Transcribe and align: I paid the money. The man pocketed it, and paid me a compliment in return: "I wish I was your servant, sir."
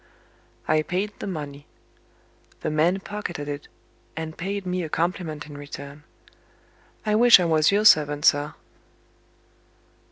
I 0.67 0.81
paid 0.81 1.13
the 1.19 1.27
money. 1.27 1.67
The 2.61 2.71
man 2.71 3.01
pocketed 3.01 3.47
it, 3.47 3.67
and 4.17 4.35
paid 4.35 4.65
me 4.65 4.81
a 4.81 4.89
compliment 4.89 5.45
in 5.45 5.55
return: 5.55 6.01
"I 7.05 7.13
wish 7.13 7.39
I 7.39 7.45
was 7.45 7.71
your 7.71 7.85
servant, 7.85 8.25
sir." 8.25 8.55